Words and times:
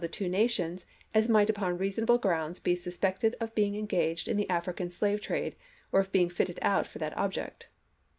the 0.01 0.07
two 0.07 0.27
nations 0.27 0.87
as 1.13 1.29
might 1.29 1.47
upon 1.47 1.77
reasonable 1.77 2.17
grounds 2.17 2.59
be 2.59 2.73
suspected 2.73 3.35
of 3.39 3.53
being 3.53 3.75
engaged 3.75 4.27
in 4.27 4.35
the 4.35 4.49
African 4.49 4.89
slave 4.89 5.21
trade 5.21 5.55
or 5.91 5.99
of 5.99 6.11
being 6.11 6.27
fitted 6.27 6.57
out 6.63 6.87
for 6.87 6.97
that 6.97 7.15
object. 7.15 7.67